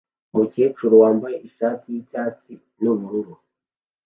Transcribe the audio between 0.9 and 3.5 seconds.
wambaye ishati yicyatsi nubururu